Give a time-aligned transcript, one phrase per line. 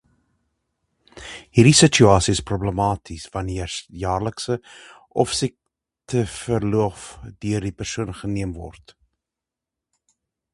[1.57, 4.57] Hierdie situasie is problematies wanneer jaarlikse
[5.25, 7.05] of siekteverlof
[7.47, 8.97] deur die persoon geneem word.